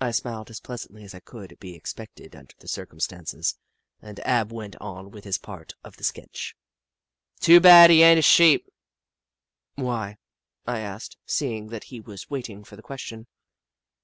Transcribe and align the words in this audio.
I 0.00 0.10
smiled 0.10 0.50
as 0.50 0.58
pleasantly 0.58 1.04
as 1.04 1.14
could 1.24 1.56
be 1.60 1.76
expected 1.76 2.34
under 2.34 2.52
the 2.58 2.66
circumstances, 2.66 3.56
and 4.00 4.18
Ab 4.26 4.50
went 4.52 4.74
on 4.80 5.12
with 5.12 5.22
his 5.22 5.38
part 5.38 5.74
of 5.84 5.96
the 5.98 6.02
sketch." 6.02 6.56
Too 7.40 7.60
bad 7.60 7.88
he 7.90 8.02
ain't 8.02 8.18
a 8.18 8.22
Sheep." 8.22 8.68
*' 9.26 9.74
Why?" 9.76 10.18
I 10.66 10.80
asked, 10.80 11.16
seeing 11.26 11.68
that 11.68 11.84
he 11.84 12.00
was 12.00 12.28
wait 12.28 12.50
ing 12.50 12.64
for 12.64 12.74
the 12.74 12.82
question. 12.82 13.28